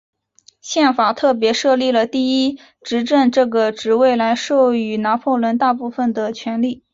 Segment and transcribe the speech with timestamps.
[0.61, 6.83] 宪法特别设立了第一执政这个职位来授予拿破仑大部分的权力。